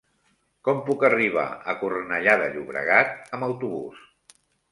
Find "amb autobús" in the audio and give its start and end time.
3.37-4.01